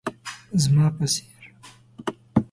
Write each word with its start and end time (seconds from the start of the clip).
زما 0.63 0.85
په 0.95 1.05
څير 1.13 1.41